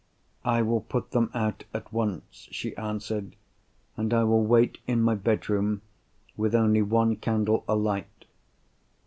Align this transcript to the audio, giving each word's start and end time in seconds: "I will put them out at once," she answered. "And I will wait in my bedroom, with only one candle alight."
"I 0.43 0.63
will 0.63 0.81
put 0.81 1.11
them 1.11 1.29
out 1.35 1.65
at 1.75 1.93
once," 1.93 2.47
she 2.49 2.75
answered. 2.75 3.35
"And 3.95 4.15
I 4.15 4.23
will 4.23 4.43
wait 4.43 4.79
in 4.87 4.99
my 5.03 5.13
bedroom, 5.13 5.83
with 6.35 6.55
only 6.55 6.81
one 6.81 7.15
candle 7.17 7.63
alight." 7.67 8.25